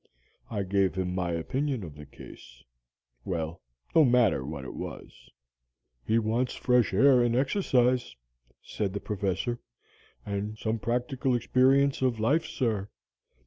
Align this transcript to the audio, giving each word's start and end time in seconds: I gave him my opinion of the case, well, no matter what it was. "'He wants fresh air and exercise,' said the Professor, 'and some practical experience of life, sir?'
I 0.49 0.63
gave 0.63 0.95
him 0.95 1.13
my 1.13 1.29
opinion 1.29 1.83
of 1.83 1.93
the 1.93 2.07
case, 2.07 2.63
well, 3.23 3.61
no 3.93 4.03
matter 4.03 4.43
what 4.43 4.65
it 4.65 4.73
was. 4.73 5.29
"'He 6.03 6.17
wants 6.17 6.55
fresh 6.55 6.91
air 6.91 7.21
and 7.21 7.35
exercise,' 7.35 8.15
said 8.63 8.93
the 8.93 8.99
Professor, 8.99 9.59
'and 10.25 10.57
some 10.57 10.79
practical 10.79 11.35
experience 11.35 12.01
of 12.01 12.19
life, 12.19 12.47
sir?' 12.47 12.89